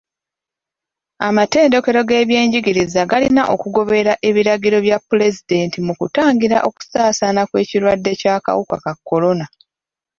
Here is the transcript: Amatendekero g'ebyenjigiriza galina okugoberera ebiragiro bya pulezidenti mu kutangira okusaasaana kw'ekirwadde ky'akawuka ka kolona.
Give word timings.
Amatendekero 1.27 1.99
g'ebyenjigiriza 2.09 3.01
galina 3.11 3.43
okugoberera 3.53 4.13
ebiragiro 4.29 4.77
bya 4.85 4.97
pulezidenti 5.07 5.77
mu 5.85 5.93
kutangira 5.99 6.57
okusaasaana 6.69 7.41
kw'ekirwadde 7.49 8.11
ky'akawuka 8.19 8.75
ka 8.83 8.93
kolona. 9.07 9.45